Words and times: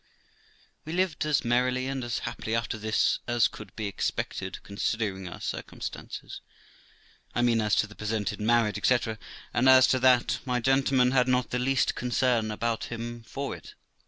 We 0.83 0.93
lived 0.93 1.27
as 1.27 1.45
merrily 1.45 1.85
and 1.85 2.03
as 2.03 2.17
happily 2.25 2.55
after 2.55 2.75
this 2.79 3.19
as 3.27 3.47
could 3.47 3.75
be 3.75 3.85
expected, 3.85 4.57
considering 4.63 5.29
our 5.29 5.39
circumstances; 5.39 6.41
I 7.35 7.43
mean 7.43 7.61
as 7.61 7.75
to 7.75 7.85
the 7.85 7.93
pretended 7.93 8.41
marriage, 8.41 8.79
etc.; 8.79 9.19
and 9.53 9.69
as 9.69 9.85
to 9.89 9.99
that, 9.99 10.39
my 10.43 10.59
gentleman 10.59 11.11
had 11.11 11.27
not 11.27 11.51
the 11.51 11.59
least 11.59 11.93
concern 11.93 12.49
about 12.49 12.85
him 12.85 13.21
for 13.21 13.55
it. 13.55 13.75